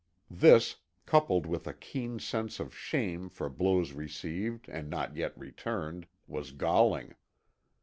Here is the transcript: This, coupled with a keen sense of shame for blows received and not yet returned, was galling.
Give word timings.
This, 0.31 0.77
coupled 1.05 1.45
with 1.45 1.67
a 1.67 1.75
keen 1.75 2.17
sense 2.17 2.59
of 2.59 2.75
shame 2.75 3.29
for 3.29 3.49
blows 3.49 3.91
received 3.93 4.67
and 4.67 4.89
not 4.89 5.15
yet 5.15 5.37
returned, 5.37 6.07
was 6.25 6.53
galling. 6.53 7.13